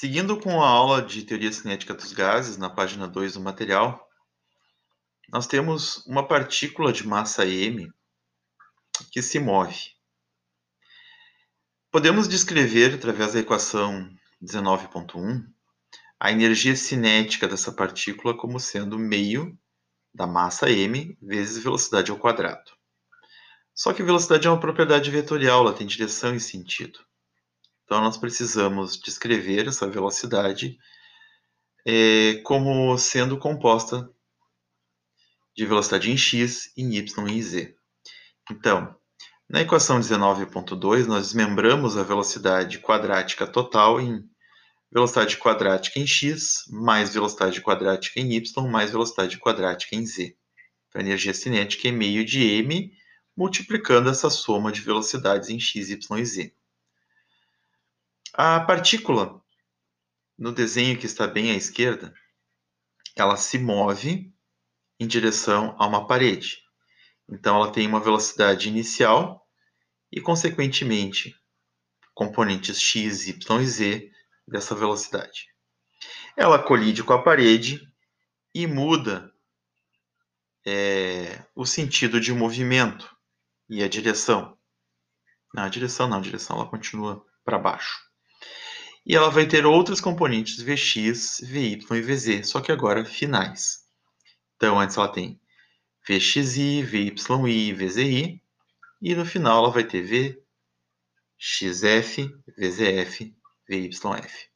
Seguindo 0.00 0.40
com 0.40 0.62
a 0.62 0.66
aula 0.66 1.02
de 1.02 1.22
teoria 1.24 1.52
cinética 1.52 1.92
dos 1.92 2.14
gases, 2.14 2.56
na 2.56 2.70
página 2.70 3.06
2 3.06 3.34
do 3.34 3.40
material, 3.42 4.08
nós 5.30 5.46
temos 5.46 5.98
uma 6.06 6.26
partícula 6.26 6.90
de 6.90 7.06
massa 7.06 7.46
m 7.46 7.86
que 9.12 9.20
se 9.20 9.38
move. 9.38 9.76
Podemos 11.90 12.26
descrever, 12.26 12.94
através 12.94 13.34
da 13.34 13.40
equação 13.40 14.10
19.1, 14.42 15.44
a 16.18 16.32
energia 16.32 16.74
cinética 16.74 17.46
dessa 17.46 17.70
partícula 17.70 18.34
como 18.34 18.58
sendo 18.58 18.98
meio 18.98 19.54
da 20.14 20.26
massa 20.26 20.70
m 20.70 21.14
vezes 21.20 21.62
velocidade 21.62 22.10
ao 22.10 22.16
quadrado. 22.16 22.72
Só 23.74 23.92
que 23.92 24.02
velocidade 24.02 24.46
é 24.46 24.50
uma 24.50 24.60
propriedade 24.60 25.10
vetorial, 25.10 25.60
ela 25.60 25.76
tem 25.76 25.86
direção 25.86 26.34
e 26.34 26.40
sentido. 26.40 27.00
Então, 27.90 28.00
nós 28.00 28.16
precisamos 28.16 28.96
descrever 28.96 29.66
essa 29.66 29.84
velocidade 29.90 30.78
é, 31.84 32.34
como 32.44 32.96
sendo 32.96 33.36
composta 33.36 34.08
de 35.56 35.66
velocidade 35.66 36.08
em 36.08 36.16
x, 36.16 36.72
em 36.76 36.94
y 36.94 37.26
e 37.26 37.32
em 37.32 37.42
z. 37.42 37.74
Então, 38.48 38.94
na 39.48 39.62
equação 39.62 39.98
19.2, 39.98 41.06
nós 41.06 41.32
desmembramos 41.32 41.96
a 41.96 42.04
velocidade 42.04 42.78
quadrática 42.78 43.44
total 43.44 44.00
em 44.00 44.22
velocidade 44.92 45.36
quadrática 45.36 45.98
em 45.98 46.06
x, 46.06 46.66
mais 46.68 47.12
velocidade 47.12 47.60
quadrática 47.60 48.20
em 48.20 48.34
y, 48.34 48.70
mais 48.70 48.92
velocidade 48.92 49.36
quadrática 49.36 49.96
em 49.96 50.06
z. 50.06 50.36
Então, 50.86 51.00
a 51.00 51.04
energia 51.04 51.34
cinética 51.34 51.88
é 51.88 51.90
meio 51.90 52.24
de 52.24 52.40
m, 52.40 52.92
multiplicando 53.36 54.08
essa 54.08 54.30
soma 54.30 54.70
de 54.70 54.80
velocidades 54.80 55.48
em 55.48 55.58
x, 55.58 55.90
y 55.90 56.18
e 56.20 56.24
z. 56.24 56.59
A 58.34 58.60
partícula, 58.60 59.42
no 60.38 60.52
desenho 60.52 60.96
que 60.96 61.06
está 61.06 61.26
bem 61.26 61.50
à 61.50 61.54
esquerda, 61.54 62.14
ela 63.16 63.36
se 63.36 63.58
move 63.58 64.32
em 65.00 65.06
direção 65.06 65.74
a 65.78 65.86
uma 65.86 66.06
parede. 66.06 66.62
Então, 67.28 67.56
ela 67.56 67.72
tem 67.72 67.88
uma 67.88 67.98
velocidade 67.98 68.68
inicial 68.68 69.44
e, 70.12 70.20
consequentemente, 70.20 71.34
componentes 72.14 72.80
x, 72.80 73.26
y 73.26 73.60
e 73.60 73.66
z 73.66 74.12
dessa 74.46 74.76
velocidade. 74.76 75.48
Ela 76.36 76.62
colide 76.62 77.02
com 77.02 77.12
a 77.12 77.22
parede 77.22 77.80
e 78.54 78.64
muda 78.64 79.32
é, 80.64 81.44
o 81.54 81.66
sentido 81.66 82.20
de 82.20 82.32
movimento 82.32 83.12
e 83.68 83.82
a 83.82 83.88
direção. 83.88 84.56
Não, 85.52 85.64
a 85.64 85.68
direção 85.68 86.06
não, 86.06 86.18
a 86.18 86.22
direção 86.22 86.56
ela 86.56 86.70
continua 86.70 87.26
para 87.44 87.58
baixo. 87.58 88.09
E 89.06 89.16
ela 89.16 89.30
vai 89.30 89.46
ter 89.46 89.64
outros 89.66 90.00
componentes 90.00 90.62
Vx, 90.62 91.40
Vy 91.42 91.78
e 91.90 92.00
Vz, 92.00 92.48
só 92.48 92.60
que 92.60 92.70
agora 92.70 93.04
finais. 93.04 93.84
Então, 94.56 94.78
antes 94.78 94.96
ela 94.96 95.08
tem 95.08 95.40
Vxi, 96.06 96.82
Vyi, 96.82 97.14
Vzi, 97.72 98.42
e 99.00 99.14
no 99.14 99.24
final 99.24 99.64
ela 99.64 99.72
vai 99.72 99.84
ter 99.84 100.02
Vxf, 101.38 102.30
Vzf, 102.58 103.34
Vyf. 103.68 104.50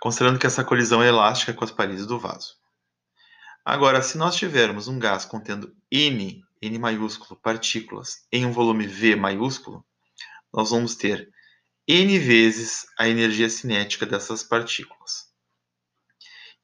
Considerando 0.00 0.38
que 0.38 0.46
essa 0.46 0.64
colisão 0.64 1.02
é 1.02 1.08
elástica 1.08 1.54
com 1.54 1.64
as 1.64 1.70
paredes 1.70 2.06
do 2.06 2.18
vaso. 2.18 2.56
Agora, 3.64 4.02
se 4.02 4.18
nós 4.18 4.36
tivermos 4.36 4.88
um 4.88 4.98
gás 4.98 5.24
contendo 5.24 5.74
N, 5.90 6.44
N 6.60 6.78
maiúsculo, 6.78 7.40
partículas, 7.40 8.26
em 8.30 8.44
um 8.44 8.52
volume 8.52 8.86
V 8.86 9.16
maiúsculo, 9.16 9.84
nós 10.52 10.70
vamos 10.70 10.94
ter 10.94 11.32
n 11.86 12.18
vezes 12.18 12.86
a 12.98 13.08
energia 13.08 13.48
cinética 13.48 14.06
dessas 14.06 14.42
partículas. 14.42 15.32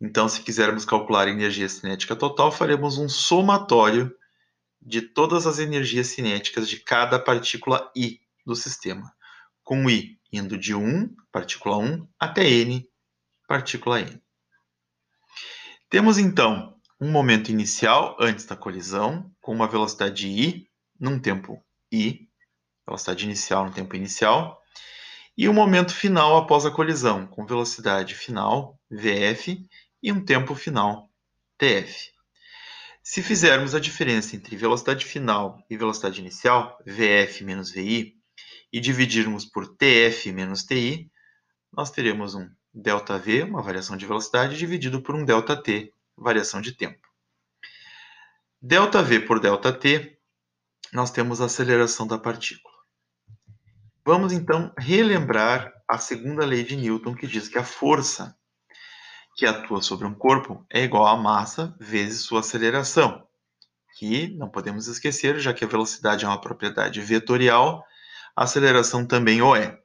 Então, 0.00 0.28
se 0.28 0.42
quisermos 0.42 0.84
calcular 0.86 1.28
a 1.28 1.30
energia 1.30 1.68
cinética 1.68 2.16
total, 2.16 2.50
faremos 2.50 2.96
um 2.96 3.08
somatório 3.08 4.14
de 4.80 5.02
todas 5.02 5.46
as 5.46 5.58
energias 5.58 6.06
cinéticas 6.06 6.68
de 6.68 6.80
cada 6.80 7.18
partícula 7.18 7.92
I 7.94 8.18
do 8.46 8.56
sistema, 8.56 9.12
com 9.62 9.90
I 9.90 10.18
indo 10.32 10.56
de 10.56 10.74
1, 10.74 11.14
partícula 11.30 11.76
1, 11.76 12.08
até 12.18 12.48
N, 12.48 12.88
partícula 13.46 14.00
N. 14.00 14.22
Temos 15.90 16.16
então 16.16 16.80
um 16.98 17.10
momento 17.10 17.50
inicial 17.50 18.16
antes 18.18 18.46
da 18.46 18.56
colisão, 18.56 19.30
com 19.40 19.52
uma 19.52 19.66
velocidade 19.66 20.28
I 20.28 20.70
num 20.98 21.18
tempo 21.18 21.62
I, 21.92 22.28
velocidade 22.86 23.24
inicial 23.24 23.66
no 23.66 23.72
tempo 23.72 23.94
inicial, 23.96 24.59
e 25.39 25.49
o 25.49 25.53
momento 25.53 25.93
final 25.93 26.37
após 26.37 26.65
a 26.65 26.71
colisão, 26.71 27.27
com 27.27 27.45
velocidade 27.45 28.15
final, 28.15 28.79
Vf, 28.89 29.67
e 30.01 30.11
um 30.11 30.23
tempo 30.23 30.55
final, 30.55 31.09
Tf. 31.57 32.11
Se 33.03 33.21
fizermos 33.21 33.75
a 33.75 33.79
diferença 33.79 34.35
entre 34.35 34.55
velocidade 34.55 35.05
final 35.05 35.63
e 35.69 35.77
velocidade 35.77 36.19
inicial, 36.19 36.77
Vf 36.85 37.43
menos 37.43 37.69
Vi, 37.69 38.15
e 38.71 38.79
dividirmos 38.79 39.45
por 39.45 39.67
Tf 39.67 40.31
menos 40.31 40.63
Ti, 40.63 41.09
nós 41.71 41.91
teremos 41.91 42.35
um 42.35 42.49
ΔV, 42.73 43.43
uma 43.43 43.61
variação 43.61 43.95
de 43.95 44.05
velocidade, 44.05 44.57
dividido 44.57 45.01
por 45.01 45.15
um 45.15 45.25
ΔT, 45.25 45.93
variação 46.17 46.61
de 46.61 46.73
tempo. 46.73 47.07
ΔV 48.61 49.19
por 49.21 49.39
ΔT, 49.39 50.17
nós 50.91 51.11
temos 51.11 51.41
a 51.41 51.45
aceleração 51.45 52.07
da 52.07 52.17
partícula. 52.17 52.68
Vamos 54.12 54.32
então 54.32 54.72
relembrar 54.76 55.72
a 55.88 55.96
segunda 55.96 56.44
lei 56.44 56.64
de 56.64 56.74
Newton, 56.74 57.14
que 57.14 57.28
diz 57.28 57.46
que 57.46 57.56
a 57.56 57.62
força 57.62 58.36
que 59.36 59.46
atua 59.46 59.80
sobre 59.80 60.04
um 60.04 60.12
corpo 60.12 60.66
é 60.68 60.82
igual 60.82 61.06
à 61.06 61.16
massa 61.16 61.76
vezes 61.78 62.22
sua 62.22 62.40
aceleração, 62.40 63.24
que 63.96 64.26
não 64.36 64.50
podemos 64.50 64.88
esquecer, 64.88 65.38
já 65.38 65.54
que 65.54 65.64
a 65.64 65.68
velocidade 65.68 66.24
é 66.24 66.28
uma 66.28 66.40
propriedade 66.40 67.00
vetorial, 67.00 67.84
a 68.34 68.42
aceleração 68.42 69.06
também 69.06 69.40
o 69.42 69.54
é. 69.54 69.78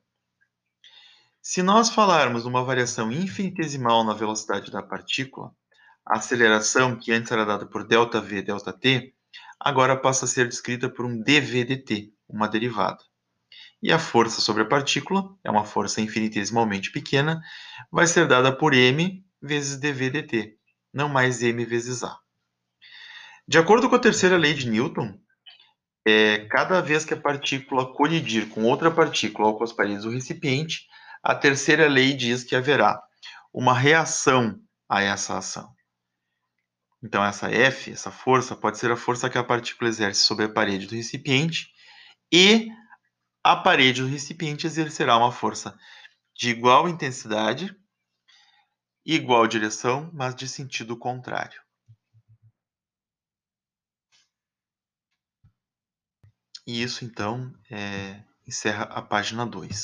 Se 1.39 1.61
nós 1.61 1.91
falarmos 1.91 2.47
uma 2.47 2.63
variação 2.63 3.11
infinitesimal 3.11 4.03
na 4.03 4.15
velocidade 4.15 4.71
da 4.71 4.81
partícula, 4.81 5.51
a 6.03 6.17
aceleração, 6.17 6.95
que 6.95 7.11
antes 7.11 7.31
era 7.31 7.45
dada 7.45 7.67
por 7.67 7.87
ΔV, 7.87 8.41
ΔT, 8.41 9.13
agora 9.59 9.95
passa 9.95 10.25
a 10.25 10.27
ser 10.27 10.47
descrita 10.47 10.89
por 10.89 11.05
um 11.05 11.21
dV/dt, 11.21 12.11
uma 12.27 12.47
derivada 12.47 13.03
e 13.81 13.91
a 13.91 13.99
força 13.99 14.41
sobre 14.41 14.63
a 14.63 14.67
partícula, 14.67 15.29
é 15.43 15.51
uma 15.51 15.63
força 15.63 16.01
infinitesimalmente 16.01 16.91
pequena, 16.91 17.41
vai 17.91 18.07
ser 18.07 18.27
dada 18.27 18.51
por 18.51 18.73
m 18.73 19.23
vezes 19.41 19.77
dv 19.77 20.09
dt, 20.09 20.57
não 20.93 21.07
mais 21.07 21.41
m 21.43 21.63
vezes 21.65 22.03
a. 22.03 22.17
De 23.47 23.59
acordo 23.59 23.89
com 23.89 23.95
a 23.95 23.99
terceira 23.99 24.37
lei 24.37 24.53
de 24.53 24.69
Newton, 24.69 25.19
é, 26.05 26.39
cada 26.49 26.81
vez 26.81 27.05
que 27.05 27.13
a 27.13 27.19
partícula 27.19 27.93
colidir 27.93 28.49
com 28.49 28.63
outra 28.63 28.89
partícula 28.89 29.49
ou 29.49 29.57
com 29.57 29.63
as 29.63 29.73
paredes 29.73 30.03
do 30.03 30.09
recipiente, 30.09 30.87
a 31.23 31.33
terceira 31.35 31.87
lei 31.87 32.13
diz 32.13 32.43
que 32.43 32.55
haverá 32.55 33.01
uma 33.53 33.73
reação 33.73 34.59
a 34.89 35.01
essa 35.01 35.37
ação. 35.37 35.73
Então, 37.03 37.23
essa 37.23 37.51
F, 37.51 37.91
essa 37.91 38.09
força, 38.09 38.55
pode 38.55 38.79
ser 38.79 38.91
a 38.91 38.95
força 38.95 39.29
que 39.29 39.37
a 39.37 39.43
partícula 39.43 39.89
exerce 39.89 40.21
sobre 40.21 40.45
a 40.45 40.49
parede 40.49 40.87
do 40.87 40.95
recipiente 40.95 41.67
e 42.31 42.67
a 43.45 43.55
parede 43.55 44.01
do 44.01 44.07
recipiente 44.07 44.65
exercerá 44.65 45.15
uma 45.15 45.31
força 45.31 45.77
de 46.35 46.49
igual 46.49 46.89
intensidade, 46.89 47.79
igual 49.05 49.45
direção, 49.45 50.09
mas 50.11 50.33
de 50.33 50.47
sentido 50.47 50.97
contrário. 50.97 51.61
E 56.65 56.81
isso, 56.81 57.05
então, 57.05 57.53
é, 57.69 58.23
encerra 58.47 58.85
a 58.85 58.99
página 58.99 59.45
2. 59.45 59.75